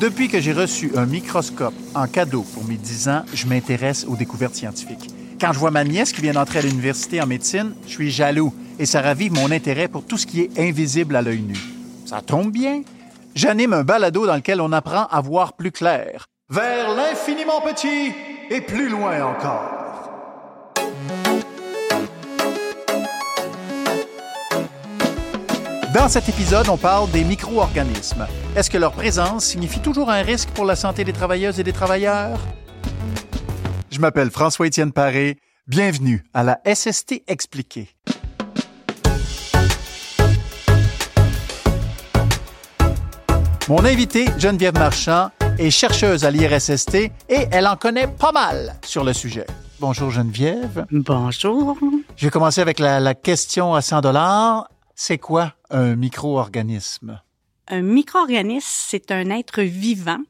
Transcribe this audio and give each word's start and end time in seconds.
Depuis 0.00 0.28
que 0.28 0.40
j'ai 0.40 0.54
reçu 0.54 0.92
un 0.96 1.04
microscope 1.04 1.74
en 1.94 2.06
cadeau 2.06 2.40
pour 2.54 2.64
mes 2.64 2.76
10 2.76 3.08
ans, 3.10 3.22
je 3.34 3.46
m'intéresse 3.46 4.06
aux 4.08 4.16
découvertes 4.16 4.54
scientifiques. 4.54 5.10
Quand 5.38 5.52
je 5.52 5.58
vois 5.58 5.70
ma 5.70 5.84
nièce 5.84 6.14
qui 6.14 6.22
vient 6.22 6.32
d'entrer 6.32 6.60
à 6.60 6.62
l'université 6.62 7.20
en 7.20 7.26
médecine, 7.26 7.74
je 7.84 7.90
suis 7.90 8.10
jaloux 8.10 8.54
et 8.78 8.86
ça 8.86 9.02
ravive 9.02 9.34
mon 9.34 9.50
intérêt 9.50 9.88
pour 9.88 10.06
tout 10.06 10.16
ce 10.16 10.26
qui 10.26 10.40
est 10.40 10.58
invisible 10.58 11.16
à 11.16 11.20
l'œil 11.20 11.42
nu. 11.42 11.58
Ça 12.06 12.22
tombe 12.22 12.50
bien. 12.50 12.80
J'anime 13.34 13.74
un 13.74 13.84
balado 13.84 14.26
dans 14.26 14.36
lequel 14.36 14.62
on 14.62 14.72
apprend 14.72 15.04
à 15.04 15.20
voir 15.20 15.52
plus 15.52 15.70
clair, 15.70 16.24
vers 16.48 16.96
l'infiniment 16.96 17.60
petit 17.60 18.14
et 18.48 18.62
plus 18.62 18.88
loin 18.88 19.22
encore. 19.22 19.79
Dans 25.94 26.08
cet 26.08 26.28
épisode, 26.28 26.68
on 26.68 26.76
parle 26.76 27.10
des 27.10 27.24
micro-organismes. 27.24 28.28
Est-ce 28.54 28.70
que 28.70 28.78
leur 28.78 28.92
présence 28.92 29.44
signifie 29.44 29.80
toujours 29.80 30.08
un 30.08 30.22
risque 30.22 30.50
pour 30.50 30.64
la 30.64 30.76
santé 30.76 31.02
des 31.02 31.12
travailleuses 31.12 31.58
et 31.58 31.64
des 31.64 31.72
travailleurs? 31.72 32.38
Je 33.90 33.98
m'appelle 33.98 34.30
François-Étienne 34.30 34.92
Paré. 34.92 35.38
Bienvenue 35.66 36.22
à 36.32 36.44
la 36.44 36.60
SST 36.64 37.24
expliquée. 37.26 37.88
Mon 43.68 43.84
invitée, 43.84 44.26
Geneviève 44.38 44.74
Marchand, 44.74 45.30
est 45.58 45.70
chercheuse 45.70 46.24
à 46.24 46.30
l'IRSST 46.30 46.94
et 46.94 47.10
elle 47.50 47.66
en 47.66 47.74
connaît 47.74 48.06
pas 48.06 48.30
mal 48.30 48.76
sur 48.84 49.02
le 49.02 49.12
sujet. 49.12 49.46
Bonjour 49.80 50.12
Geneviève. 50.12 50.86
Bonjour. 50.92 51.76
Je 52.14 52.26
vais 52.26 52.30
commencer 52.30 52.60
avec 52.60 52.78
la, 52.78 53.00
la 53.00 53.14
question 53.14 53.74
à 53.74 53.82
100 53.82 54.02
dollars. 54.02 54.68
C'est 55.02 55.16
quoi 55.16 55.54
un 55.70 55.96
micro-organisme? 55.96 57.22
Un 57.68 57.80
micro-organisme, 57.80 58.68
c'est 58.68 59.10
un 59.10 59.30
être 59.30 59.62
vivant, 59.62 60.20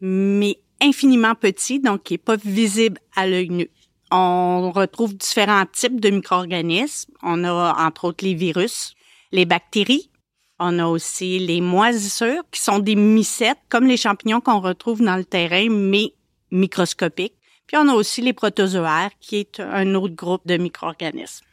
mais 0.00 0.56
infiniment 0.80 1.34
petit, 1.34 1.80
donc 1.80 2.04
qui 2.04 2.14
n'est 2.14 2.18
pas 2.18 2.36
visible 2.36 2.98
à 3.14 3.26
l'œil 3.26 3.50
nu. 3.50 3.68
On 4.10 4.72
retrouve 4.74 5.14
différents 5.14 5.66
types 5.70 6.00
de 6.00 6.08
micro-organismes. 6.08 7.12
On 7.22 7.44
a 7.44 7.76
entre 7.86 8.04
autres 8.06 8.24
les 8.24 8.32
virus, 8.32 8.94
les 9.32 9.44
bactéries. 9.44 10.10
On 10.58 10.78
a 10.78 10.86
aussi 10.86 11.38
les 11.38 11.60
moisissures, 11.60 12.42
qui 12.50 12.62
sont 12.62 12.78
des 12.78 12.96
mycètes, 12.96 13.60
comme 13.68 13.84
les 13.84 13.98
champignons 13.98 14.40
qu'on 14.40 14.60
retrouve 14.60 15.02
dans 15.02 15.16
le 15.16 15.26
terrain, 15.26 15.68
mais 15.68 16.14
microscopiques. 16.50 17.36
Puis 17.66 17.76
on 17.76 17.86
a 17.86 17.92
aussi 17.92 18.22
les 18.22 18.32
protozoaires, 18.32 19.10
qui 19.20 19.36
est 19.36 19.60
un 19.60 19.94
autre 19.94 20.14
groupe 20.14 20.46
de 20.46 20.56
micro-organismes. 20.56 21.44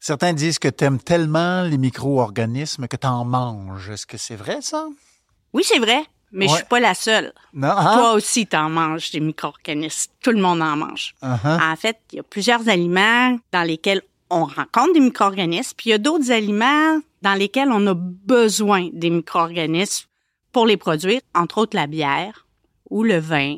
Certains 0.00 0.32
disent 0.32 0.58
que 0.58 0.68
tu 0.68 0.84
aimes 0.84 1.00
tellement 1.00 1.62
les 1.62 1.78
micro-organismes 1.78 2.86
que 2.88 2.96
tu 2.96 3.06
en 3.06 3.24
manges. 3.24 3.90
Est-ce 3.90 4.06
que 4.06 4.16
c'est 4.16 4.36
vrai, 4.36 4.58
ça? 4.62 4.86
Oui, 5.52 5.62
c'est 5.66 5.78
vrai, 5.80 6.04
mais 6.30 6.46
je 6.46 6.52
Ouais. 6.52 6.58
suis 6.58 6.66
pas 6.66 6.80
la 6.80 6.94
seule. 6.94 7.32
Non? 7.52 7.68
hein? 7.70 7.96
Toi 7.98 8.12
aussi, 8.12 8.46
t'en 8.46 8.70
manges 8.70 9.10
des 9.10 9.20
micro-organismes. 9.20 10.12
Tout 10.22 10.30
le 10.30 10.40
monde 10.40 10.62
en 10.62 10.76
mange. 10.76 11.14
Uh-huh. 11.22 11.72
En 11.72 11.76
fait, 11.76 11.98
il 12.12 12.16
y 12.16 12.20
a 12.20 12.22
plusieurs 12.22 12.68
aliments 12.68 13.38
dans 13.52 13.62
lesquels 13.62 14.02
on 14.30 14.44
rencontre 14.44 14.92
des 14.94 15.00
micro-organismes, 15.00 15.72
puis 15.76 15.88
il 15.88 15.92
y 15.92 15.94
a 15.94 15.98
d'autres 15.98 16.30
aliments 16.30 17.00
dans 17.22 17.34
lesquels 17.34 17.70
on 17.72 17.86
a 17.86 17.94
besoin 17.94 18.88
des 18.92 19.10
micro-organismes 19.10 20.06
pour 20.52 20.66
les 20.66 20.76
produire, 20.76 21.20
entre 21.34 21.58
autres 21.58 21.76
la 21.76 21.86
bière 21.86 22.46
ou 22.90 23.02
le 23.02 23.18
vin 23.18 23.56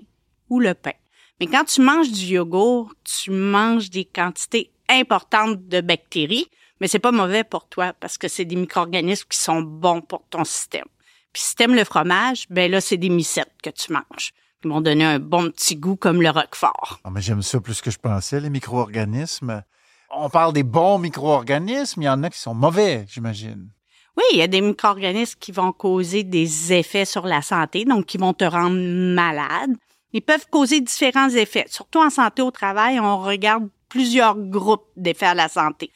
ou 0.49 0.59
le 0.61 0.75
pain. 0.75 0.93
Mais 1.41 1.47
quand 1.47 1.65
tu 1.65 1.81
manges 1.81 2.11
du 2.11 2.25
yogourt, 2.25 2.93
tu 3.05 3.31
manges 3.31 3.91
des 3.91 4.05
quantités 4.05 4.71
importantes 4.91 5.67
de 5.69 5.81
bactéries, 5.81 6.47
mais 6.81 6.89
c'est 6.89 6.99
pas 6.99 7.13
mauvais 7.13 7.45
pour 7.45 7.69
toi 7.69 7.93
parce 7.93 8.19
que 8.19 8.29
c'est 8.29 8.45
des 8.45 8.57
micro-organismes 8.57 9.27
qui 9.29 9.39
sont 9.39 9.63
bons 9.63 10.01
pour 10.01 10.25
ton 10.31 10.45
système. 10.45 10.87
Puis 11.33 11.43
si 11.43 11.55
t'aimes 11.55 11.75
le 11.75 11.85
fromage, 11.85 12.47
ben 12.51 12.71
là, 12.71 12.81
c'est 12.81 12.97
des 12.97 13.09
mycètes 13.09 13.55
que 13.63 13.71
tu 13.71 13.93
manges. 13.93 14.33
Ils 14.65 14.69
m'ont 14.69 14.81
donné 14.81 15.05
un 15.05 15.19
bon 15.19 15.51
petit 15.51 15.77
goût 15.77 15.97
comme 15.97 16.21
le 16.21 16.31
roquefort. 16.31 17.01
Ah, 17.05 17.11
mais 17.11 17.23
j'aime 17.23 17.43
ça 17.43 17.61
plus 17.61 17.81
que 17.81 17.91
je 17.91 17.99
pensais, 17.99 18.41
les 18.41 18.51
micro-organismes. 18.51 19.63
On 20.11 20.29
parle 20.29 20.53
des 20.53 20.65
bons 20.65 20.99
micro-organismes, 20.99 22.03
il 22.03 22.07
y 22.07 22.09
en 22.09 22.23
a 22.25 22.31
qui 22.31 22.39
sont 22.39 22.55
mauvais, 22.55 23.07
j'imagine. 23.09 23.71
Oui, 24.17 24.25
il 24.33 24.39
y 24.39 24.43
a 24.43 24.49
des 24.49 24.61
micro-organismes 24.61 25.39
qui 25.39 25.53
vont 25.53 25.73
causer 25.73 26.25
des 26.25 26.73
effets 26.73 27.05
sur 27.05 27.27
la 27.27 27.43
santé, 27.43 27.85
donc 27.85 28.07
qui 28.07 28.19
vont 28.19 28.35
te 28.35 28.45
rendre 28.45 28.77
malade. 28.77 29.71
Ils 30.13 30.21
peuvent 30.21 30.47
causer 30.51 30.81
différents 30.81 31.31
effets. 31.31 31.67
Surtout 31.69 32.01
en 32.01 32.11
santé 32.11 32.43
au 32.43 32.51
travail, 32.51 32.99
on 32.99 33.23
regarde 33.23 33.69
plusieurs 33.91 34.39
groupes 34.39 34.87
d'effets 34.97 35.27
à 35.27 35.35
la 35.35 35.49
santé. 35.49 35.91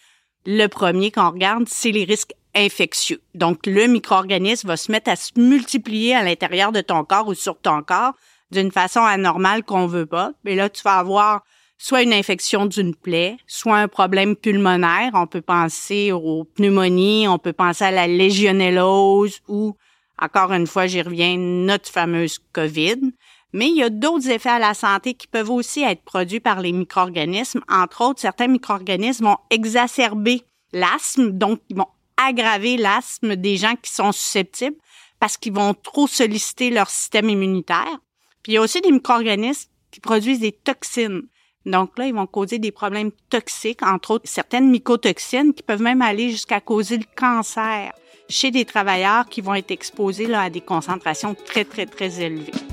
Le 0.44 0.66
premier 0.66 1.10
qu'on 1.10 1.30
regarde, 1.30 1.64
c'est 1.68 1.92
les 1.92 2.04
risques 2.04 2.34
infectieux. 2.54 3.22
Donc, 3.34 3.66
le 3.66 3.86
micro-organisme 3.86 4.68
va 4.68 4.76
se 4.76 4.92
mettre 4.92 5.10
à 5.10 5.16
se 5.16 5.32
multiplier 5.36 6.14
à 6.14 6.22
l'intérieur 6.22 6.70
de 6.72 6.82
ton 6.82 7.04
corps 7.04 7.28
ou 7.28 7.34
sur 7.34 7.58
ton 7.58 7.82
corps 7.82 8.12
d'une 8.50 8.70
façon 8.70 9.00
anormale 9.00 9.64
qu'on 9.64 9.86
veut 9.86 10.06
pas. 10.06 10.32
Mais 10.44 10.54
là, 10.54 10.68
tu 10.68 10.82
vas 10.82 10.98
avoir 10.98 11.42
soit 11.78 12.02
une 12.02 12.12
infection 12.12 12.66
d'une 12.66 12.94
plaie, 12.94 13.36
soit 13.46 13.78
un 13.78 13.88
problème 13.88 14.36
pulmonaire. 14.36 15.10
On 15.14 15.26
peut 15.26 15.40
penser 15.40 16.12
aux 16.12 16.44
pneumonies, 16.44 17.26
on 17.28 17.38
peut 17.38 17.52
penser 17.52 17.84
à 17.84 17.90
la 17.90 18.06
légionellose 18.06 19.40
ou, 19.48 19.76
encore 20.20 20.52
une 20.52 20.66
fois, 20.66 20.86
j'y 20.86 21.02
reviens, 21.02 21.36
notre 21.36 21.90
fameuse 21.90 22.38
COVID. 22.52 23.12
Mais 23.54 23.68
il 23.68 23.76
y 23.76 23.84
a 23.84 23.88
d'autres 23.88 24.28
effets 24.30 24.50
à 24.50 24.58
la 24.58 24.74
santé 24.74 25.14
qui 25.14 25.28
peuvent 25.28 25.50
aussi 25.50 25.84
être 25.84 26.02
produits 26.02 26.40
par 26.40 26.60
les 26.60 26.72
micro-organismes. 26.72 27.60
Entre 27.68 28.00
autres, 28.00 28.20
certains 28.20 28.48
micro-organismes 28.48 29.26
vont 29.26 29.36
exacerber 29.48 30.42
l'asthme, 30.72 31.30
donc 31.30 31.60
ils 31.68 31.76
vont 31.76 31.86
aggraver 32.16 32.76
l'asthme 32.76 33.36
des 33.36 33.56
gens 33.56 33.76
qui 33.80 33.92
sont 33.92 34.10
susceptibles 34.10 34.76
parce 35.20 35.36
qu'ils 35.36 35.52
vont 35.52 35.72
trop 35.72 36.08
solliciter 36.08 36.70
leur 36.70 36.90
système 36.90 37.30
immunitaire. 37.30 38.00
Puis 38.42 38.52
il 38.52 38.54
y 38.56 38.58
a 38.58 38.60
aussi 38.60 38.80
des 38.80 38.90
micro-organismes 38.90 39.70
qui 39.92 40.00
produisent 40.00 40.40
des 40.40 40.50
toxines. 40.50 41.22
Donc 41.64 41.96
là, 41.96 42.06
ils 42.06 42.14
vont 42.14 42.26
causer 42.26 42.58
des 42.58 42.72
problèmes 42.72 43.12
toxiques, 43.30 43.84
entre 43.84 44.10
autres 44.10 44.28
certaines 44.28 44.68
mycotoxines 44.68 45.54
qui 45.54 45.62
peuvent 45.62 45.80
même 45.80 46.02
aller 46.02 46.30
jusqu'à 46.30 46.60
causer 46.60 46.98
le 46.98 47.06
cancer 47.16 47.92
chez 48.28 48.50
des 48.50 48.64
travailleurs 48.64 49.26
qui 49.26 49.40
vont 49.42 49.54
être 49.54 49.70
exposés 49.70 50.26
là, 50.26 50.42
à 50.42 50.50
des 50.50 50.60
concentrations 50.60 51.36
très, 51.36 51.64
très, 51.64 51.86
très 51.86 52.20
élevées. 52.20 52.63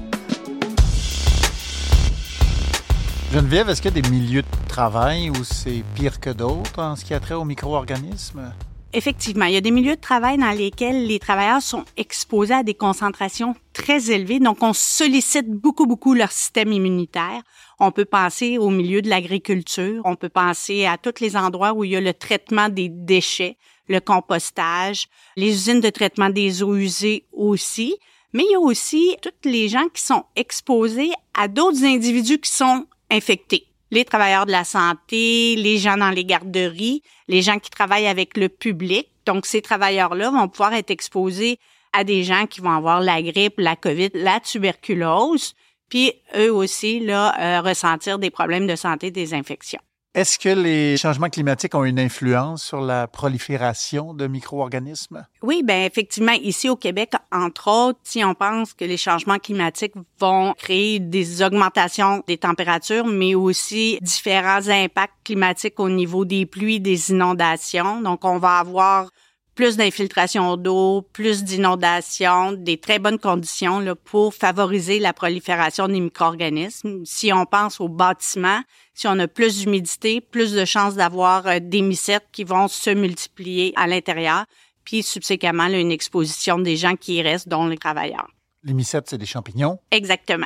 Geneviève, 3.31 3.69
est-ce 3.69 3.81
qu'il 3.81 3.95
y 3.95 3.97
a 3.97 4.01
des 4.01 4.09
milieux 4.09 4.41
de 4.41 4.67
travail 4.67 5.29
où 5.29 5.45
c'est 5.45 5.85
pire 5.95 6.19
que 6.19 6.31
d'autres 6.31 6.83
en 6.83 6.97
ce 6.97 7.05
qui 7.05 7.13
a 7.13 7.19
trait 7.21 7.33
aux 7.33 7.45
micro-organismes? 7.45 8.53
Effectivement, 8.91 9.45
il 9.45 9.53
y 9.53 9.57
a 9.57 9.61
des 9.61 9.71
milieux 9.71 9.95
de 9.95 10.01
travail 10.01 10.37
dans 10.37 10.51
lesquels 10.51 11.07
les 11.07 11.17
travailleurs 11.17 11.61
sont 11.61 11.85
exposés 11.95 12.55
à 12.55 12.63
des 12.63 12.73
concentrations 12.73 13.55
très 13.71 14.11
élevées. 14.11 14.41
Donc, 14.41 14.61
on 14.61 14.73
sollicite 14.73 15.49
beaucoup, 15.49 15.85
beaucoup 15.85 16.13
leur 16.13 16.29
système 16.29 16.73
immunitaire. 16.73 17.41
On 17.79 17.91
peut 17.91 18.03
penser 18.03 18.57
au 18.57 18.69
milieu 18.69 19.01
de 19.01 19.07
l'agriculture. 19.07 20.01
On 20.03 20.17
peut 20.17 20.27
penser 20.27 20.85
à 20.85 20.97
tous 20.97 21.21
les 21.21 21.37
endroits 21.37 21.71
où 21.71 21.85
il 21.85 21.91
y 21.91 21.95
a 21.95 22.01
le 22.01 22.13
traitement 22.13 22.67
des 22.67 22.89
déchets, 22.89 23.55
le 23.87 24.01
compostage, 24.01 25.07
les 25.37 25.53
usines 25.53 25.79
de 25.79 25.89
traitement 25.89 26.29
des 26.29 26.63
eaux 26.63 26.75
usées 26.75 27.23
aussi. 27.31 27.95
Mais 28.33 28.43
il 28.43 28.51
y 28.51 28.55
a 28.55 28.59
aussi 28.59 29.15
toutes 29.21 29.45
les 29.45 29.69
gens 29.69 29.87
qui 29.93 30.01
sont 30.01 30.25
exposés 30.35 31.11
à 31.33 31.47
d'autres 31.47 31.85
individus 31.85 32.39
qui 32.39 32.51
sont 32.51 32.87
infectés. 33.11 33.67
Les 33.91 34.05
travailleurs 34.05 34.45
de 34.45 34.51
la 34.51 34.63
santé, 34.63 35.55
les 35.57 35.77
gens 35.77 35.97
dans 35.97 36.09
les 36.09 36.25
garderies, 36.25 37.03
les 37.27 37.41
gens 37.41 37.59
qui 37.59 37.69
travaillent 37.69 38.07
avec 38.07 38.37
le 38.37 38.47
public. 38.47 39.09
Donc, 39.25 39.45
ces 39.45 39.61
travailleurs-là 39.61 40.31
vont 40.31 40.47
pouvoir 40.47 40.73
être 40.73 40.91
exposés 40.91 41.59
à 41.93 42.03
des 42.03 42.23
gens 42.23 42.45
qui 42.47 42.61
vont 42.61 42.71
avoir 42.71 43.01
la 43.01 43.21
grippe, 43.21 43.55
la 43.57 43.75
COVID, 43.75 44.11
la 44.13 44.39
tuberculose, 44.39 45.53
puis 45.89 46.13
eux 46.37 46.53
aussi, 46.53 47.01
là, 47.01 47.35
euh, 47.37 47.61
ressentir 47.61 48.17
des 48.17 48.29
problèmes 48.29 48.65
de 48.65 48.77
santé, 48.77 49.11
des 49.11 49.33
infections. 49.33 49.81
Est-ce 50.13 50.37
que 50.37 50.49
les 50.49 50.97
changements 50.97 51.29
climatiques 51.29 51.73
ont 51.73 51.85
une 51.85 51.99
influence 51.99 52.63
sur 52.63 52.81
la 52.81 53.07
prolifération 53.07 54.13
de 54.13 54.27
micro-organismes? 54.27 55.25
Oui, 55.41 55.63
ben 55.63 55.85
effectivement, 55.85 56.33
ici 56.33 56.67
au 56.67 56.75
Québec, 56.75 57.13
entre 57.31 57.69
autres, 57.69 57.99
si 58.03 58.21
on 58.21 58.33
pense 58.33 58.73
que 58.73 58.83
les 58.83 58.97
changements 58.97 59.39
climatiques 59.39 59.93
vont 60.19 60.53
créer 60.57 60.99
des 60.99 61.41
augmentations 61.41 62.25
des 62.27 62.37
températures, 62.37 63.05
mais 63.05 63.35
aussi 63.35 63.99
différents 64.01 64.67
impacts 64.67 65.13
climatiques 65.23 65.79
au 65.79 65.87
niveau 65.87 66.25
des 66.25 66.45
pluies, 66.45 66.81
des 66.81 67.11
inondations. 67.11 68.01
Donc, 68.01 68.25
on 68.25 68.37
va 68.37 68.57
avoir 68.57 69.09
plus 69.55 69.77
d'infiltration 69.77 70.57
d'eau, 70.57 71.07
plus 71.13 71.43
d'inondations, 71.43 72.51
des 72.51 72.77
très 72.77 72.99
bonnes 72.99 73.19
conditions 73.19 73.79
là, 73.79 73.95
pour 73.95 74.33
favoriser 74.33 74.99
la 74.99 75.13
prolifération 75.13 75.87
des 75.87 75.99
micro-organismes. 75.99 77.01
Si 77.05 77.31
on 77.31 77.45
pense 77.45 77.79
aux 77.79 77.89
bâtiments, 77.89 78.61
si 79.01 79.07
on 79.07 79.17
a 79.17 79.27
plus 79.27 79.57
d'humidité, 79.57 80.21
plus 80.21 80.53
de 80.53 80.63
chances 80.63 80.93
d'avoir 80.93 81.47
euh, 81.47 81.57
des 81.59 81.81
mycètes 81.81 82.27
qui 82.31 82.43
vont 82.43 82.67
se 82.67 82.91
multiplier 82.91 83.73
à 83.75 83.87
l'intérieur, 83.87 84.45
puis 84.83 85.01
subséquemment 85.01 85.67
là, 85.67 85.79
une 85.79 85.91
exposition 85.91 86.59
des 86.59 86.77
gens 86.77 86.95
qui 86.95 87.15
y 87.15 87.21
restent, 87.23 87.47
dont 87.47 87.65
les 87.65 87.79
travailleurs. 87.79 88.29
Les 88.63 88.73
mycètes, 88.73 89.09
c'est 89.09 89.17
des 89.17 89.25
champignons. 89.25 89.79
Exactement. 89.89 90.45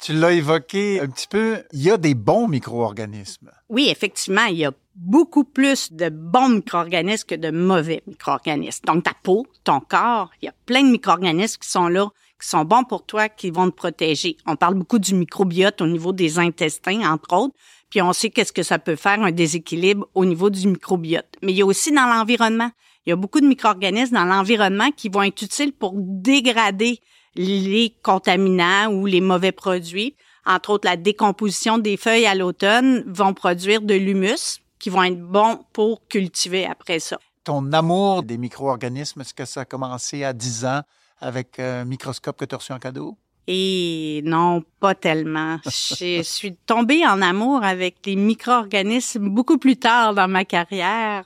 Tu 0.00 0.12
l'as 0.12 0.30
évoqué 0.30 1.00
un 1.00 1.08
petit 1.08 1.26
peu, 1.26 1.64
il 1.72 1.82
y 1.82 1.90
a 1.90 1.96
des 1.96 2.14
bons 2.14 2.46
micro-organismes. 2.46 3.50
Oui, 3.68 3.88
effectivement, 3.88 4.44
il 4.44 4.58
y 4.58 4.64
a 4.64 4.72
beaucoup 4.94 5.42
plus 5.42 5.92
de 5.92 6.08
bons 6.08 6.50
micro-organismes 6.50 7.26
que 7.26 7.34
de 7.34 7.50
mauvais 7.50 8.04
micro-organismes. 8.06 8.84
Donc, 8.86 9.02
ta 9.02 9.14
peau, 9.24 9.44
ton 9.64 9.80
corps, 9.80 10.30
il 10.40 10.46
y 10.46 10.48
a 10.48 10.54
plein 10.66 10.84
de 10.84 10.90
micro-organismes 10.90 11.58
qui 11.60 11.68
sont 11.68 11.88
là, 11.88 12.06
qui 12.42 12.48
sont 12.48 12.64
bons 12.64 12.84
pour 12.84 13.06
toi, 13.06 13.28
qui 13.28 13.50
vont 13.50 13.70
te 13.70 13.76
protéger. 13.76 14.36
On 14.46 14.56
parle 14.56 14.74
beaucoup 14.74 14.98
du 14.98 15.14
microbiote 15.14 15.80
au 15.80 15.86
niveau 15.86 16.12
des 16.12 16.38
intestins, 16.40 17.00
entre 17.10 17.34
autres, 17.36 17.54
puis 17.88 18.02
on 18.02 18.12
sait 18.12 18.30
qu'est-ce 18.30 18.52
que 18.52 18.64
ça 18.64 18.78
peut 18.78 18.96
faire 18.96 19.22
un 19.22 19.30
déséquilibre 19.30 20.08
au 20.14 20.24
niveau 20.24 20.50
du 20.50 20.66
microbiote. 20.66 21.28
Mais 21.42 21.52
il 21.52 21.58
y 21.58 21.62
a 21.62 21.66
aussi 21.66 21.92
dans 21.92 22.06
l'environnement. 22.06 22.70
Il 23.06 23.10
y 23.10 23.12
a 23.12 23.16
beaucoup 23.16 23.40
de 23.40 23.46
micro-organismes 23.46 24.14
dans 24.14 24.24
l'environnement 24.24 24.90
qui 24.90 25.08
vont 25.08 25.22
être 25.22 25.42
utiles 25.42 25.72
pour 25.72 25.92
dégrader 25.96 27.00
les 27.36 27.94
contaminants 28.02 28.92
ou 28.92 29.06
les 29.06 29.20
mauvais 29.20 29.52
produits. 29.52 30.16
Entre 30.44 30.70
autres, 30.70 30.88
la 30.88 30.96
décomposition 30.96 31.78
des 31.78 31.96
feuilles 31.96 32.26
à 32.26 32.34
l'automne 32.34 33.04
vont 33.06 33.34
produire 33.34 33.82
de 33.82 33.94
l'humus 33.94 34.60
qui 34.78 34.90
vont 34.90 35.04
être 35.04 35.20
bons 35.20 35.60
pour 35.72 36.06
cultiver 36.08 36.66
après 36.66 36.98
ça. 36.98 37.18
Ton 37.44 37.72
amour 37.72 38.24
des 38.24 38.38
micro-organismes, 38.38 39.20
est-ce 39.20 39.34
que 39.34 39.44
ça 39.44 39.60
a 39.60 39.64
commencé 39.64 40.24
à 40.24 40.32
10 40.32 40.64
ans? 40.64 40.82
Avec 41.22 41.58
un 41.58 41.84
microscope 41.84 42.36
que 42.36 42.44
tu 42.44 42.54
as 42.54 42.58
reçu 42.58 42.72
en 42.72 42.78
cadeau? 42.78 43.16
Et 43.46 44.22
non, 44.24 44.62
pas 44.80 44.94
tellement. 44.94 45.58
Je 45.64 46.22
suis 46.22 46.54
tombée 46.54 47.06
en 47.06 47.22
amour 47.22 47.64
avec 47.64 47.96
les 48.04 48.16
micro-organismes 48.16 49.28
beaucoup 49.28 49.58
plus 49.58 49.76
tard 49.76 50.14
dans 50.14 50.28
ma 50.28 50.44
carrière 50.44 51.24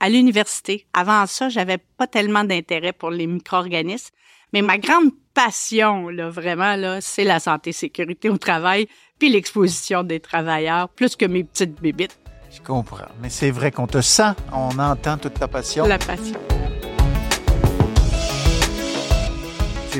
à 0.00 0.08
l'université. 0.08 0.86
Avant 0.92 1.26
ça, 1.26 1.48
j'avais 1.48 1.78
pas 1.78 2.06
tellement 2.06 2.44
d'intérêt 2.44 2.92
pour 2.92 3.10
les 3.10 3.26
micro-organismes, 3.26 4.14
mais 4.52 4.62
ma 4.62 4.78
grande 4.78 5.10
passion, 5.34 6.08
là, 6.08 6.30
vraiment, 6.30 6.76
là, 6.76 7.00
c'est 7.00 7.24
la 7.24 7.40
santé 7.40 7.72
sécurité 7.72 8.28
au 8.28 8.38
travail, 8.38 8.88
puis 9.18 9.28
l'exposition 9.28 10.04
des 10.04 10.20
travailleurs, 10.20 10.88
plus 10.88 11.16
que 11.16 11.26
mes 11.26 11.44
petites 11.44 11.80
bébites. 11.80 12.18
Je 12.50 12.60
comprends. 12.60 13.08
Mais 13.20 13.28
c'est 13.28 13.50
vrai 13.50 13.70
qu'on 13.70 13.86
te 13.86 14.00
sent, 14.00 14.32
on 14.52 14.78
entend 14.78 15.18
toute 15.18 15.34
ta 15.34 15.48
passion. 15.48 15.86
La 15.86 15.98
passion. 15.98 16.38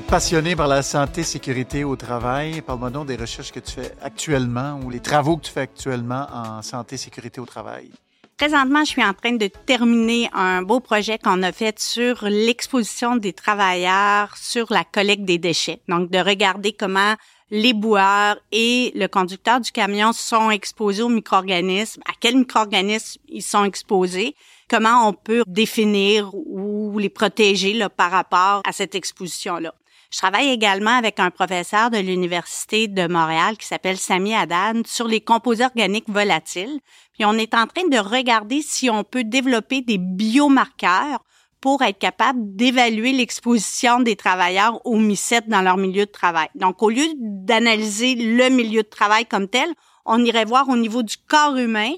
Passionné 0.07 0.57
par 0.57 0.69
la 0.69 0.83
santé 0.83 1.23
sécurité 1.23 1.85
au 1.85 1.97
travail. 1.97 2.63
Parle-moi 2.63 2.91
donc 2.91 3.07
des 3.09 3.17
recherches 3.17 3.53
que 3.53 3.61
tu 3.61 3.73
fais 3.73 3.93
actuellement 4.01 4.81
ou 4.83 4.91
les 4.91 5.01
travaux 5.01 5.37
que 5.37 5.45
tu 5.45 5.53
fais 5.53 5.61
actuellement 5.61 6.27
en 6.33 6.63
santé 6.63 6.97
sécurité 6.97 7.41
au 7.41 7.47
travail. 7.47 7.91
Présentement, 8.37 8.81
je 8.85 8.91
suis 8.91 9.05
en 9.05 9.13
train 9.13 9.33
de 9.33 9.49
terminer 9.67 10.31
un 10.33 10.63
beau 10.63 10.81
projet 10.81 11.19
qu'on 11.19 11.43
a 11.43 11.53
fait 11.53 11.79
sur 11.79 12.25
l'exposition 12.25 13.17
des 13.17 13.33
travailleurs 13.33 14.37
sur 14.37 14.73
la 14.73 14.85
collecte 14.85 15.25
des 15.25 15.39
déchets. 15.39 15.81
Donc, 15.89 16.11
de 16.11 16.19
regarder 16.19 16.73
comment 16.73 17.15
les 17.51 17.73
boueurs 17.73 18.37
et 18.53 18.93
le 18.95 19.09
conducteur 19.09 19.61
du 19.61 19.73
camion 19.73 20.13
sont 20.13 20.51
exposés 20.51 21.03
aux 21.03 21.09
micro-organismes, 21.09 22.03
à 22.07 22.13
quels 22.19 22.37
micro-organismes 22.37 23.21
ils 23.29 23.43
sont 23.43 23.65
exposés, 23.65 24.37
comment 24.69 25.09
on 25.09 25.13
peut 25.13 25.43
définir 25.47 26.31
ou 26.35 26.99
les 26.99 27.09
protéger 27.09 27.79
par 27.97 28.11
rapport 28.11 28.63
à 28.65 28.73
cette 28.73 28.95
exposition-là. 28.95 29.75
Je 30.11 30.19
travaille 30.19 30.49
également 30.49 30.97
avec 30.97 31.21
un 31.21 31.31
professeur 31.31 31.91
de 31.91 31.99
l'Université 31.99 32.89
de 32.89 33.07
Montréal 33.07 33.59
qui 33.59 33.67
s'appelle 33.67 33.99
Sami 33.99 34.35
Haddad 34.35 34.87
sur 34.87 35.07
les 35.07 35.21
composés 35.21 35.65
organiques 35.65 36.09
volatiles. 36.09 36.81
Puis 37.13 37.27
on 37.27 37.35
est 37.35 37.53
en 37.53 37.67
train 37.67 37.87
de 37.89 37.99
regarder 37.99 38.63
si 38.63 38.89
on 38.89 39.05
peut 39.05 39.25
développer 39.25 39.83
des 39.83 39.99
biomarqueurs 39.99 41.23
pour 41.61 41.83
être 41.83 41.99
capable 41.99 42.39
d'évaluer 42.57 43.13
l'exposition 43.13 44.01
des 44.01 44.17
travailleurs 44.17 44.81
aux 44.87 44.97
mycètes 44.97 45.49
dans 45.49 45.61
leur 45.61 45.77
milieu 45.77 46.07
de 46.07 46.11
travail. 46.11 46.49
Donc, 46.55 46.83
au 46.83 46.89
lieu 46.89 47.05
d'analyser 47.17 48.15
le 48.15 48.49
milieu 48.49 48.83
de 48.83 48.89
travail 48.89 49.27
comme 49.27 49.49
tel, 49.49 49.69
on 50.07 50.25
irait 50.25 50.45
voir 50.45 50.69
au 50.69 50.77
niveau 50.77 51.03
du 51.03 51.17
corps 51.17 51.57
humain 51.57 51.93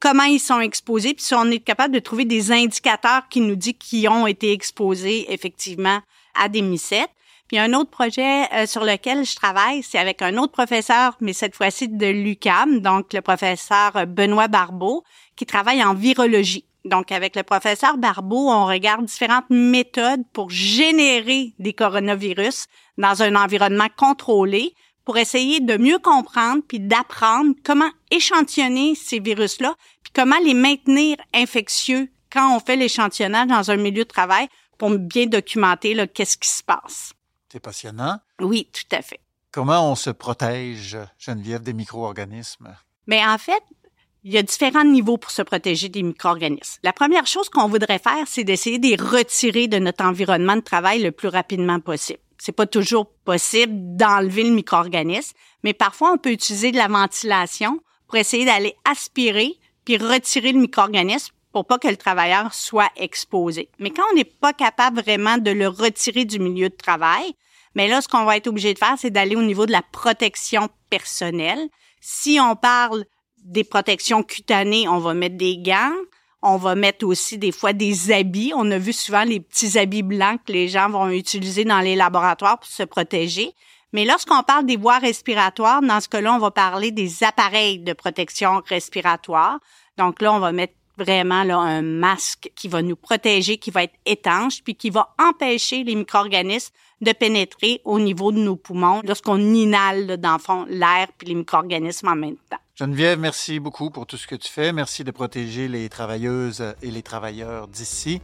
comment 0.00 0.24
ils 0.24 0.40
sont 0.40 0.60
exposés, 0.60 1.14
puis 1.14 1.24
si 1.24 1.34
on 1.34 1.50
est 1.50 1.60
capable 1.60 1.94
de 1.94 2.00
trouver 2.00 2.24
des 2.24 2.52
indicateurs 2.52 3.28
qui 3.30 3.40
nous 3.40 3.56
disent 3.56 3.74
qu'ils 3.78 4.08
ont 4.08 4.26
été 4.26 4.52
exposés 4.52 5.32
effectivement 5.32 6.00
à 6.34 6.48
des 6.48 6.62
mycètes. 6.62 7.10
Puis 7.48 7.58
un 7.58 7.72
autre 7.74 7.90
projet 7.90 8.52
euh, 8.52 8.66
sur 8.66 8.84
lequel 8.84 9.24
je 9.24 9.36
travaille, 9.36 9.82
c'est 9.82 9.98
avec 9.98 10.22
un 10.22 10.36
autre 10.36 10.52
professeur, 10.52 11.16
mais 11.20 11.32
cette 11.32 11.54
fois-ci 11.54 11.88
de 11.88 12.06
l'UCAM, 12.06 12.80
donc 12.80 13.12
le 13.12 13.20
professeur 13.20 14.06
Benoît 14.06 14.48
Barbeau, 14.48 15.04
qui 15.36 15.46
travaille 15.46 15.82
en 15.84 15.94
virologie. 15.94 16.64
Donc, 16.86 17.10
avec 17.10 17.34
le 17.34 17.42
professeur 17.42 17.98
Barbeau, 17.98 18.48
on 18.48 18.64
regarde 18.64 19.04
différentes 19.04 19.50
méthodes 19.50 20.22
pour 20.32 20.50
générer 20.50 21.52
des 21.58 21.72
coronavirus 21.72 22.66
dans 22.96 23.22
un 23.22 23.34
environnement 23.34 23.88
contrôlé 23.96 24.72
pour 25.04 25.18
essayer 25.18 25.60
de 25.60 25.76
mieux 25.76 25.98
comprendre 25.98 26.62
puis 26.66 26.78
d'apprendre 26.78 27.54
comment 27.64 27.90
échantillonner 28.12 28.94
ces 28.94 29.18
virus-là 29.18 29.74
puis 30.02 30.12
comment 30.14 30.38
les 30.44 30.54
maintenir 30.54 31.16
infectieux 31.34 32.08
quand 32.30 32.54
on 32.54 32.60
fait 32.60 32.76
l'échantillonnage 32.76 33.48
dans 33.48 33.70
un 33.70 33.76
milieu 33.76 34.04
de 34.04 34.08
travail 34.08 34.46
pour 34.78 34.90
bien 34.90 35.26
documenter 35.26 35.96
qu'est-ce 36.14 36.36
qui 36.36 36.48
se 36.48 36.62
passe. 36.62 37.15
C'est 37.56 37.60
passionnant. 37.60 38.18
Oui, 38.38 38.68
tout 38.70 38.94
à 38.94 39.00
fait. 39.00 39.18
Comment 39.50 39.90
on 39.90 39.94
se 39.94 40.10
protège, 40.10 40.98
Geneviève, 41.18 41.62
des 41.62 41.72
micro-organismes? 41.72 42.76
Mais 43.06 43.24
en 43.24 43.38
fait, 43.38 43.62
il 44.24 44.34
y 44.34 44.36
a 44.36 44.42
différents 44.42 44.84
niveaux 44.84 45.16
pour 45.16 45.30
se 45.30 45.40
protéger 45.40 45.88
des 45.88 46.02
micro-organismes. 46.02 46.78
La 46.82 46.92
première 46.92 47.26
chose 47.26 47.48
qu'on 47.48 47.66
voudrait 47.66 47.98
faire, 47.98 48.26
c'est 48.26 48.44
d'essayer 48.44 48.78
de 48.78 48.88
les 48.88 48.96
retirer 48.96 49.68
de 49.68 49.78
notre 49.78 50.04
environnement 50.04 50.56
de 50.56 50.60
travail 50.60 51.02
le 51.02 51.12
plus 51.12 51.28
rapidement 51.28 51.80
possible. 51.80 52.18
C'est 52.36 52.52
pas 52.52 52.66
toujours 52.66 53.08
possible 53.24 53.72
d'enlever 53.96 54.44
le 54.44 54.54
micro-organisme, 54.54 55.34
mais 55.64 55.72
parfois 55.72 56.12
on 56.12 56.18
peut 56.18 56.32
utiliser 56.32 56.72
de 56.72 56.76
la 56.76 56.88
ventilation 56.88 57.80
pour 58.06 58.16
essayer 58.16 58.44
d'aller 58.44 58.76
aspirer 58.84 59.54
puis 59.86 59.96
retirer 59.96 60.52
le 60.52 60.60
micro-organisme 60.60 61.34
pour 61.56 61.64
pas 61.64 61.78
que 61.78 61.88
le 61.88 61.96
travailleur 61.96 62.52
soit 62.52 62.90
exposé. 62.96 63.70
Mais 63.78 63.88
quand 63.88 64.02
on 64.12 64.14
n'est 64.14 64.24
pas 64.24 64.52
capable 64.52 65.00
vraiment 65.00 65.38
de 65.38 65.50
le 65.50 65.68
retirer 65.68 66.26
du 66.26 66.38
milieu 66.38 66.68
de 66.68 66.74
travail, 66.74 67.32
mais 67.74 67.88
là, 67.88 68.02
ce 68.02 68.08
qu'on 68.08 68.26
va 68.26 68.36
être 68.36 68.46
obligé 68.46 68.74
de 68.74 68.78
faire, 68.78 68.96
c'est 68.98 69.08
d'aller 69.08 69.36
au 69.36 69.42
niveau 69.42 69.64
de 69.64 69.72
la 69.72 69.80
protection 69.80 70.68
personnelle. 70.90 71.70
Si 72.02 72.38
on 72.42 72.56
parle 72.56 73.06
des 73.38 73.64
protections 73.64 74.22
cutanées, 74.22 74.86
on 74.86 74.98
va 74.98 75.14
mettre 75.14 75.38
des 75.38 75.56
gants. 75.56 75.94
On 76.42 76.58
va 76.58 76.74
mettre 76.74 77.06
aussi 77.06 77.38
des 77.38 77.52
fois 77.52 77.72
des 77.72 78.12
habits. 78.12 78.52
On 78.54 78.70
a 78.70 78.76
vu 78.76 78.92
souvent 78.92 79.24
les 79.24 79.40
petits 79.40 79.78
habits 79.78 80.02
blancs 80.02 80.38
que 80.46 80.52
les 80.52 80.68
gens 80.68 80.90
vont 80.90 81.08
utiliser 81.08 81.64
dans 81.64 81.80
les 81.80 81.96
laboratoires 81.96 82.58
pour 82.58 82.68
se 82.68 82.82
protéger. 82.82 83.54
Mais 83.94 84.04
lorsqu'on 84.04 84.42
parle 84.42 84.66
des 84.66 84.76
voies 84.76 84.98
respiratoires, 84.98 85.80
dans 85.80 86.02
ce 86.02 86.08
cas-là, 86.10 86.34
on 86.34 86.38
va 86.38 86.50
parler 86.50 86.90
des 86.90 87.24
appareils 87.24 87.78
de 87.78 87.94
protection 87.94 88.60
respiratoire. 88.66 89.58
Donc 89.96 90.20
là, 90.20 90.34
on 90.34 90.38
va 90.38 90.52
mettre 90.52 90.74
vraiment 90.96 91.44
là, 91.44 91.58
un 91.58 91.82
masque 91.82 92.50
qui 92.54 92.68
va 92.68 92.82
nous 92.82 92.96
protéger, 92.96 93.58
qui 93.58 93.70
va 93.70 93.84
être 93.84 93.94
étanche, 94.04 94.62
puis 94.62 94.74
qui 94.74 94.90
va 94.90 95.14
empêcher 95.18 95.84
les 95.84 95.94
micro-organismes 95.94 96.72
de 97.00 97.12
pénétrer 97.12 97.80
au 97.84 97.98
niveau 97.98 98.32
de 98.32 98.38
nos 98.38 98.56
poumons 98.56 99.02
lorsqu'on 99.04 99.38
inhale, 99.38 100.16
dans 100.16 100.34
le 100.34 100.38
fond, 100.38 100.66
l'air 100.68 101.08
puis 101.18 101.28
les 101.28 101.34
micro-organismes 101.34 102.08
en 102.08 102.16
même 102.16 102.36
temps. 102.50 102.56
Geneviève, 102.74 103.18
merci 103.18 103.58
beaucoup 103.58 103.90
pour 103.90 104.06
tout 104.06 104.16
ce 104.16 104.26
que 104.26 104.34
tu 104.34 104.50
fais. 104.50 104.72
Merci 104.72 105.04
de 105.04 105.10
protéger 105.10 105.68
les 105.68 105.88
travailleuses 105.88 106.74
et 106.82 106.90
les 106.90 107.02
travailleurs 107.02 107.68
d'ici. 107.68 108.20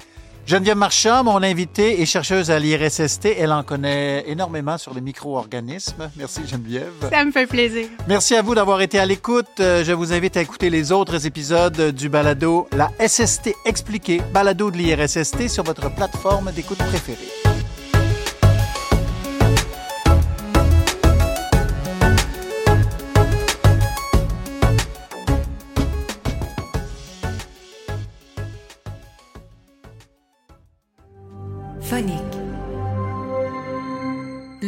Geneviève 0.46 0.76
Marchand, 0.76 1.22
mon 1.24 1.42
invitée, 1.42 2.02
est 2.02 2.06
chercheuse 2.06 2.50
à 2.50 2.58
l'IRSST. 2.58 3.26
Elle 3.38 3.52
en 3.52 3.62
connaît 3.62 4.24
énormément 4.26 4.76
sur 4.76 4.92
les 4.92 5.00
micro-organismes. 5.00 6.10
Merci 6.16 6.40
Geneviève. 6.46 6.92
Ça 7.10 7.24
me 7.24 7.30
fait 7.30 7.46
plaisir. 7.46 7.86
Merci 8.08 8.34
à 8.34 8.42
vous 8.42 8.54
d'avoir 8.54 8.80
été 8.80 8.98
à 8.98 9.06
l'écoute. 9.06 9.46
Euh, 9.60 9.84
je 9.84 9.92
vous 9.92 10.12
invite 10.12 10.36
à 10.36 10.42
écouter 10.42 10.68
les 10.68 10.90
autres 10.90 11.26
épisodes 11.26 11.92
du 11.92 12.08
balado 12.08 12.68
La 12.72 12.90
SST 13.06 13.54
expliquée, 13.64 14.20
balado 14.32 14.70
de 14.70 14.78
l'IRSST 14.78 15.48
sur 15.48 15.62
votre 15.64 15.90
plateforme 15.94 16.50
d'écoute 16.52 16.78
préférée. 16.78 17.41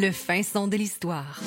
Le 0.04 0.12
fin 0.12 0.42
son 0.42 0.68
de 0.68 0.76
l'histoire. 0.76 1.40